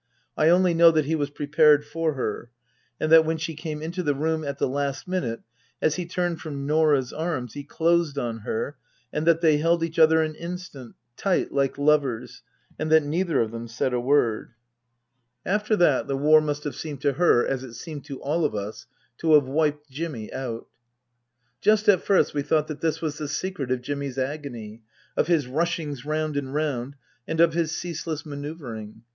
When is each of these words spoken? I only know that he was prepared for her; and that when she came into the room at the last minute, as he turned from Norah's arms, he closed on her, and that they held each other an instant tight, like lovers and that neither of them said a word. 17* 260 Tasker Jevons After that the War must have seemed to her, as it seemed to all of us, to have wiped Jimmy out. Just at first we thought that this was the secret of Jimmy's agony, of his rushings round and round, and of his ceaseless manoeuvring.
I 0.35 0.49
only 0.49 0.73
know 0.73 0.89
that 0.89 1.05
he 1.05 1.13
was 1.13 1.29
prepared 1.29 1.85
for 1.85 2.13
her; 2.13 2.49
and 2.99 3.11
that 3.11 3.23
when 3.23 3.37
she 3.37 3.53
came 3.53 3.83
into 3.83 4.01
the 4.01 4.15
room 4.15 4.43
at 4.43 4.57
the 4.57 4.67
last 4.67 5.07
minute, 5.07 5.41
as 5.79 5.93
he 5.93 6.07
turned 6.07 6.41
from 6.41 6.65
Norah's 6.65 7.13
arms, 7.13 7.53
he 7.53 7.63
closed 7.63 8.17
on 8.17 8.39
her, 8.39 8.77
and 9.13 9.27
that 9.27 9.41
they 9.41 9.57
held 9.57 9.83
each 9.83 9.99
other 9.99 10.23
an 10.23 10.33
instant 10.33 10.95
tight, 11.15 11.51
like 11.51 11.77
lovers 11.77 12.41
and 12.79 12.91
that 12.91 13.03
neither 13.03 13.41
of 13.41 13.51
them 13.51 13.67
said 13.67 13.93
a 13.93 13.99
word. 13.99 14.55
17* 15.45 15.45
260 15.45 15.45
Tasker 15.45 15.59
Jevons 15.59 15.61
After 15.61 15.75
that 15.75 16.07
the 16.07 16.17
War 16.17 16.41
must 16.41 16.63
have 16.63 16.75
seemed 16.75 17.01
to 17.01 17.13
her, 17.13 17.45
as 17.45 17.63
it 17.63 17.73
seemed 17.75 18.05
to 18.05 18.19
all 18.23 18.43
of 18.43 18.55
us, 18.55 18.87
to 19.19 19.33
have 19.35 19.47
wiped 19.47 19.87
Jimmy 19.91 20.33
out. 20.33 20.65
Just 21.61 21.87
at 21.87 22.01
first 22.01 22.33
we 22.33 22.41
thought 22.41 22.65
that 22.69 22.81
this 22.81 23.01
was 23.01 23.19
the 23.19 23.27
secret 23.27 23.69
of 23.69 23.81
Jimmy's 23.83 24.17
agony, 24.17 24.81
of 25.15 25.27
his 25.27 25.45
rushings 25.45 26.03
round 26.03 26.37
and 26.37 26.55
round, 26.55 26.95
and 27.27 27.39
of 27.39 27.53
his 27.53 27.77
ceaseless 27.77 28.25
manoeuvring. 28.25 29.03